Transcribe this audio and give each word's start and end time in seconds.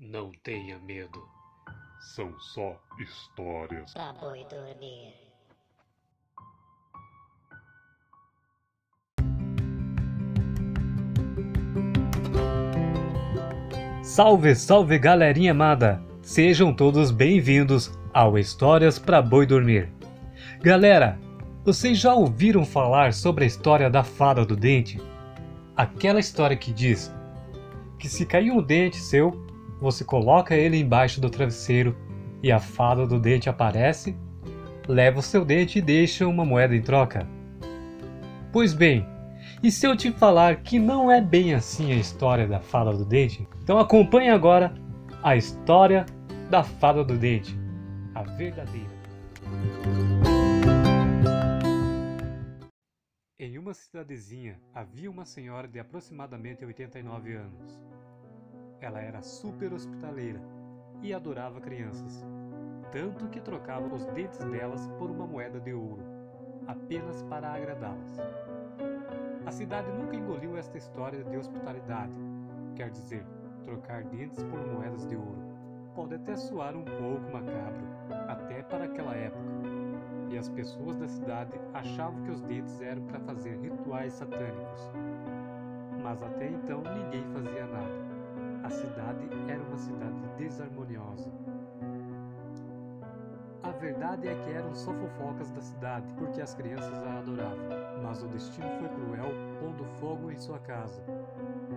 Não 0.00 0.32
tenha 0.42 0.78
medo. 0.78 1.22
São 2.14 2.32
só 2.40 2.74
histórias. 2.98 3.92
Pra 3.92 4.14
boi 4.14 4.46
dormir. 4.48 5.14
Salve, 14.02 14.54
salve 14.54 14.98
galerinha 14.98 15.50
amada! 15.50 16.02
Sejam 16.22 16.72
todos 16.72 17.10
bem-vindos 17.10 17.92
ao 18.14 18.38
Histórias 18.38 18.98
para 18.98 19.20
Boi 19.20 19.44
Dormir. 19.44 19.92
Galera, 20.62 21.18
vocês 21.62 21.98
já 21.98 22.14
ouviram 22.14 22.64
falar 22.64 23.12
sobre 23.12 23.44
a 23.44 23.46
história 23.46 23.90
da 23.90 24.02
fada 24.02 24.46
do 24.46 24.56
dente? 24.56 24.98
Aquela 25.76 26.20
história 26.20 26.56
que 26.56 26.72
diz 26.72 27.14
que 27.98 28.08
se 28.08 28.24
cair 28.24 28.50
um 28.50 28.62
dente 28.62 28.96
seu, 28.96 29.49
você 29.80 30.04
coloca 30.04 30.54
ele 30.54 30.76
embaixo 30.76 31.20
do 31.20 31.30
travesseiro 31.30 31.96
e 32.42 32.52
a 32.52 32.60
fada 32.60 33.06
do 33.06 33.18
dente 33.18 33.48
aparece, 33.48 34.16
leva 34.86 35.20
o 35.20 35.22
seu 35.22 35.44
dente 35.44 35.78
e 35.78 35.82
deixa 35.82 36.26
uma 36.26 36.44
moeda 36.44 36.76
em 36.76 36.82
troca. 36.82 37.26
Pois 38.52 38.74
bem, 38.74 39.06
e 39.62 39.70
se 39.70 39.86
eu 39.86 39.96
te 39.96 40.10
falar 40.10 40.62
que 40.62 40.78
não 40.78 41.10
é 41.10 41.20
bem 41.20 41.54
assim 41.54 41.92
a 41.92 41.96
história 41.96 42.46
da 42.46 42.60
fada 42.60 42.92
do 42.92 43.04
dente? 43.04 43.48
Então 43.62 43.78
acompanhe 43.78 44.28
agora 44.28 44.74
a 45.22 45.36
história 45.36 46.04
da 46.50 46.62
fada 46.62 47.04
do 47.04 47.16
dente, 47.16 47.56
a 48.14 48.22
verdadeira. 48.22 48.90
Em 53.38 53.56
uma 53.56 53.72
cidadezinha 53.72 54.60
havia 54.74 55.10
uma 55.10 55.24
senhora 55.24 55.68
de 55.68 55.78
aproximadamente 55.78 56.64
89 56.64 57.34
anos. 57.34 57.80
Ela 58.80 59.00
era 59.00 59.20
super 59.20 59.72
hospitaleira 59.72 60.40
e 61.02 61.12
adorava 61.12 61.60
crianças, 61.60 62.24
tanto 62.90 63.28
que 63.28 63.40
trocava 63.40 63.94
os 63.94 64.06
dentes 64.06 64.38
delas 64.46 64.86
por 64.98 65.10
uma 65.10 65.26
moeda 65.26 65.60
de 65.60 65.72
ouro, 65.72 66.02
apenas 66.66 67.22
para 67.24 67.52
agradá-las. 67.52 68.18
A 69.44 69.52
cidade 69.52 69.90
nunca 69.92 70.16
engoliu 70.16 70.56
esta 70.56 70.78
história 70.78 71.22
de 71.24 71.36
hospitalidade, 71.36 72.12
quer 72.74 72.90
dizer, 72.90 73.24
trocar 73.64 74.04
dentes 74.04 74.42
por 74.44 74.60
moedas 74.66 75.06
de 75.06 75.16
ouro. 75.16 75.50
Pode 75.94 76.14
até 76.14 76.36
soar 76.36 76.74
um 76.74 76.84
pouco 76.84 77.30
macabro, 77.32 77.86
até 78.28 78.62
para 78.62 78.84
aquela 78.84 79.14
época, 79.14 79.40
e 80.30 80.38
as 80.38 80.48
pessoas 80.48 80.96
da 80.96 81.08
cidade 81.08 81.52
achavam 81.74 82.22
que 82.22 82.30
os 82.30 82.40
dentes 82.42 82.80
eram 82.80 83.02
para 83.02 83.20
fazer 83.20 83.58
rituais 83.58 84.12
satânicos. 84.12 84.90
Mas 86.02 86.22
até 86.22 86.48
então 86.48 86.82
ninguém 86.82 87.24
desarmoniosa. 90.70 91.30
A 93.62 93.70
verdade 93.72 94.28
é 94.28 94.34
que 94.34 94.50
eram 94.50 94.74
só 94.74 94.92
fofocas 94.94 95.50
da 95.50 95.60
cidade, 95.60 96.12
porque 96.14 96.40
as 96.40 96.54
crianças 96.54 96.94
a 96.94 97.18
adoravam. 97.18 97.68
Mas 98.02 98.22
o 98.22 98.28
destino 98.28 98.68
foi 98.78 98.88
cruel, 98.88 99.30
pondo 99.60 99.84
fogo 99.98 100.30
em 100.30 100.38
sua 100.38 100.58
casa. 100.60 101.02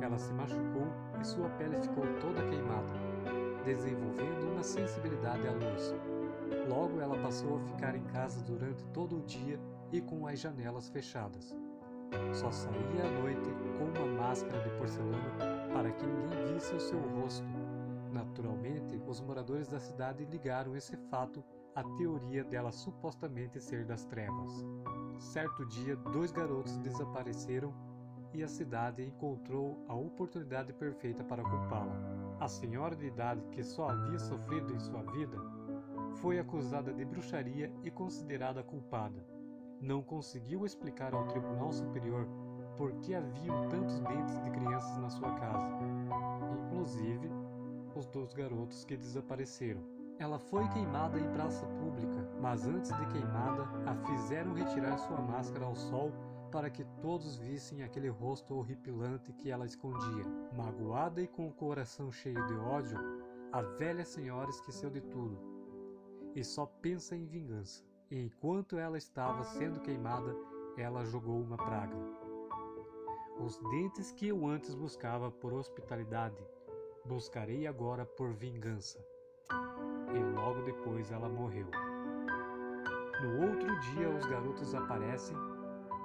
Ela 0.00 0.18
se 0.18 0.32
machucou 0.32 0.86
e 1.20 1.24
sua 1.24 1.48
pele 1.50 1.76
ficou 1.80 2.04
toda 2.20 2.46
queimada, 2.48 2.92
desenvolvendo 3.64 4.52
uma 4.52 4.62
sensibilidade 4.62 5.46
à 5.48 5.52
luz. 5.52 5.94
Logo 6.68 7.00
ela 7.00 7.16
passou 7.18 7.56
a 7.56 7.60
ficar 7.60 7.94
em 7.94 8.04
casa 8.04 8.42
durante 8.44 8.84
todo 8.88 9.18
o 9.18 9.22
dia 9.22 9.58
e 9.92 10.00
com 10.00 10.26
as 10.26 10.38
janelas 10.38 10.88
fechadas. 10.88 11.56
Só 12.32 12.50
saía 12.50 13.04
à 13.04 13.20
noite 13.22 13.48
com 13.78 13.84
uma 13.84 14.22
máscara 14.22 14.60
de 14.62 14.70
porcelana 14.76 15.60
para 15.72 15.90
que 15.92 16.06
ninguém 16.06 16.54
visse 16.54 16.74
o 16.74 16.80
seu 16.80 16.98
rosto. 16.98 17.46
Naturalmente, 18.24 19.00
os 19.06 19.18
moradores 19.18 19.66
da 19.66 19.80
cidade 19.80 20.26
ligaram 20.26 20.76
esse 20.76 20.94
fato 21.10 21.42
à 21.74 21.82
teoria 21.96 22.44
dela 22.44 22.70
supostamente 22.70 23.58
ser 23.58 23.86
das 23.86 24.04
trevas. 24.04 24.52
Certo 25.18 25.64
dia, 25.64 25.96
dois 25.96 26.30
garotos 26.30 26.76
desapareceram 26.78 27.72
e 28.34 28.42
a 28.42 28.48
cidade 28.48 29.02
encontrou 29.02 29.82
a 29.88 29.94
oportunidade 29.94 30.70
perfeita 30.74 31.24
para 31.24 31.42
culpá-la. 31.42 31.96
A 32.38 32.46
senhora 32.46 32.94
de 32.94 33.06
idade 33.06 33.42
que 33.52 33.64
só 33.64 33.88
havia 33.88 34.18
sofrido 34.18 34.74
em 34.74 34.78
sua 34.78 35.02
vida 35.12 35.38
foi 36.16 36.38
acusada 36.38 36.92
de 36.92 37.04
bruxaria 37.06 37.72
e 37.82 37.90
considerada 37.90 38.62
culpada. 38.62 39.26
Não 39.80 40.02
conseguiu 40.02 40.66
explicar 40.66 41.14
ao 41.14 41.26
Tribunal 41.26 41.72
Superior 41.72 42.28
por 42.76 42.92
que 43.00 43.14
haviam 43.14 43.66
tantos 43.68 43.98
dentes 44.00 44.38
de 44.42 44.50
crianças 44.50 44.98
na 44.98 45.08
sua 45.08 45.32
casa, 45.32 45.70
inclusive 46.66 47.39
os 48.00 48.06
dois 48.06 48.32
garotos 48.32 48.84
que 48.84 48.96
desapareceram. 48.96 49.82
Ela 50.18 50.38
foi 50.38 50.66
queimada 50.68 51.18
em 51.18 51.32
praça 51.32 51.66
pública, 51.66 52.28
mas 52.40 52.66
antes 52.66 52.90
de 52.90 53.06
queimada, 53.06 53.64
a 53.86 53.94
fizeram 54.06 54.54
retirar 54.54 54.98
sua 54.98 55.20
máscara 55.20 55.64
ao 55.64 55.74
sol 55.74 56.12
para 56.50 56.68
que 56.68 56.84
todos 57.00 57.36
vissem 57.36 57.82
aquele 57.82 58.08
rosto 58.08 58.54
horripilante 58.54 59.32
que 59.34 59.50
ela 59.50 59.64
escondia. 59.64 60.24
Magoada 60.56 61.22
e 61.22 61.28
com 61.28 61.46
o 61.46 61.52
coração 61.52 62.10
cheio 62.10 62.44
de 62.46 62.54
ódio, 62.54 62.98
a 63.52 63.62
velha 63.62 64.04
senhora 64.04 64.50
esqueceu 64.50 64.90
de 64.90 65.00
tudo 65.00 65.38
e 66.34 66.44
só 66.44 66.66
pensa 66.66 67.16
em 67.16 67.26
vingança. 67.26 67.84
E 68.10 68.18
enquanto 68.18 68.76
ela 68.76 68.98
estava 68.98 69.44
sendo 69.44 69.80
queimada, 69.80 70.34
ela 70.76 71.04
jogou 71.04 71.40
uma 71.40 71.56
praga. 71.56 71.96
Os 73.38 73.58
dentes 73.70 74.12
que 74.12 74.28
eu 74.28 74.46
antes 74.46 74.74
buscava 74.74 75.30
por 75.30 75.52
hospitalidade, 75.52 76.36
buscarei 77.04 77.66
agora 77.66 78.04
por 78.04 78.32
vingança. 78.32 79.04
E 80.14 80.34
logo 80.34 80.62
depois 80.62 81.10
ela 81.10 81.28
morreu. 81.28 81.66
No 83.22 83.48
outro 83.48 83.78
dia, 83.80 84.08
os 84.08 84.24
garotos 84.26 84.74
aparecem, 84.74 85.36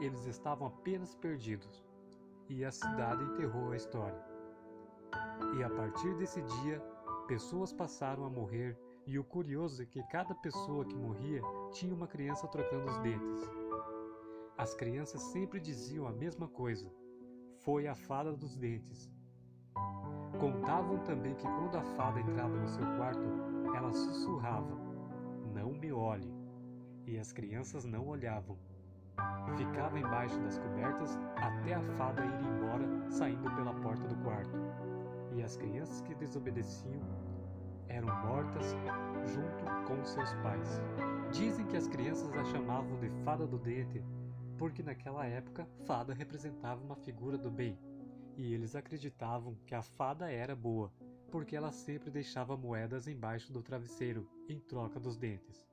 eles 0.00 0.26
estavam 0.26 0.68
apenas 0.68 1.14
perdidos, 1.14 1.84
e 2.48 2.64
a 2.64 2.70
cidade 2.70 3.24
enterrou 3.24 3.72
a 3.72 3.76
história. 3.76 4.22
E 5.56 5.62
a 5.62 5.70
partir 5.70 6.14
desse 6.16 6.42
dia, 6.42 6.80
pessoas 7.26 7.72
passaram 7.72 8.24
a 8.24 8.30
morrer, 8.30 8.78
e 9.06 9.18
o 9.18 9.24
curioso 9.24 9.82
é 9.82 9.86
que 9.86 10.02
cada 10.08 10.34
pessoa 10.34 10.84
que 10.84 10.94
morria 10.94 11.40
tinha 11.72 11.94
uma 11.94 12.06
criança 12.06 12.46
trocando 12.46 12.90
os 12.90 12.98
dentes. 12.98 13.50
As 14.58 14.74
crianças 14.74 15.22
sempre 15.22 15.58
diziam 15.60 16.06
a 16.06 16.12
mesma 16.12 16.46
coisa: 16.46 16.92
foi 17.60 17.88
a 17.88 17.94
fada 17.94 18.32
dos 18.32 18.54
dentes. 18.54 19.10
Contavam 20.38 20.98
também 20.98 21.34
que 21.34 21.46
quando 21.46 21.76
a 21.76 21.82
fada 21.82 22.20
entrava 22.20 22.56
no 22.56 22.68
seu 22.68 22.84
quarto, 22.96 23.22
ela 23.74 23.92
sussurrava: 23.92 24.76
Não 25.54 25.72
me 25.72 25.92
olhe. 25.92 26.32
E 27.06 27.18
as 27.18 27.32
crianças 27.32 27.84
não 27.84 28.06
olhavam. 28.06 28.56
Ficava 29.56 29.98
embaixo 29.98 30.38
das 30.40 30.58
cobertas 30.58 31.18
até 31.36 31.74
a 31.74 31.82
fada 31.96 32.24
ir 32.24 32.40
embora, 32.46 33.10
saindo 33.10 33.50
pela 33.56 33.74
porta 33.74 34.06
do 34.06 34.16
quarto. 34.22 34.56
E 35.32 35.42
as 35.42 35.56
crianças 35.56 36.00
que 36.02 36.14
desobedeciam 36.14 37.02
eram 37.88 38.08
mortas 38.26 38.76
junto 39.26 39.64
com 39.86 40.04
seus 40.04 40.32
pais. 40.34 40.80
Dizem 41.32 41.66
que 41.66 41.76
as 41.76 41.88
crianças 41.88 42.30
a 42.32 42.44
chamavam 42.44 42.98
de 43.00 43.08
fada 43.24 43.46
do 43.46 43.58
dente 43.58 44.04
porque 44.58 44.82
naquela 44.82 45.24
época 45.24 45.66
fada 45.86 46.12
representava 46.12 46.82
uma 46.82 46.96
figura 46.96 47.38
do 47.38 47.50
bem, 47.50 47.78
e 48.38 48.54
eles 48.54 48.76
acreditavam 48.76 49.56
que 49.66 49.74
a 49.74 49.82
fada 49.82 50.30
era 50.30 50.54
boa, 50.54 50.92
porque 51.28 51.56
ela 51.56 51.72
sempre 51.72 52.08
deixava 52.08 52.56
moedas 52.56 53.08
embaixo 53.08 53.52
do 53.52 53.60
travesseiro 53.60 54.30
em 54.48 54.60
troca 54.60 55.00
dos 55.00 55.16
dentes. 55.16 55.66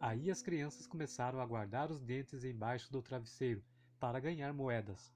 Aí 0.00 0.30
as 0.30 0.40
crianças 0.40 0.86
começaram 0.86 1.38
a 1.38 1.44
guardar 1.44 1.90
os 1.90 2.00
dentes 2.00 2.44
embaixo 2.44 2.90
do 2.90 3.02
travesseiro 3.02 3.62
para 4.00 4.18
ganhar 4.18 4.54
moedas. 4.54 5.12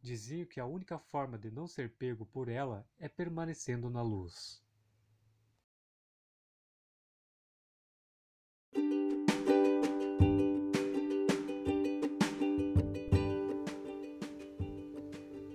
Diziam 0.00 0.46
que 0.46 0.60
a 0.60 0.64
única 0.64 0.96
forma 0.96 1.36
de 1.36 1.50
não 1.50 1.66
ser 1.66 1.90
pego 1.90 2.24
por 2.24 2.48
ela 2.48 2.86
é 2.96 3.08
permanecendo 3.08 3.90
na 3.90 4.00
luz. 4.00 4.62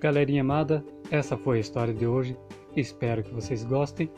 Galerinha 0.03 0.41
amada, 0.41 0.83
essa 1.09 1.37
foi 1.37 1.55
a 1.55 1.61
história 1.61 1.93
de 1.93 2.05
hoje. 2.05 2.37
Espero 2.75 3.23
que 3.23 3.33
vocês 3.33 3.63
gostem. 3.63 4.11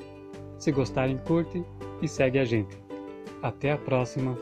Se 0.57 0.71
gostarem, 0.71 1.19
curte 1.19 1.63
e 2.01 2.07
segue 2.07 2.39
a 2.39 2.43
gente. 2.43 2.75
Até 3.43 3.73
a 3.73 3.77
próxima. 3.77 4.35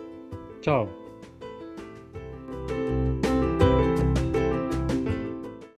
Tchau! 0.61 1.02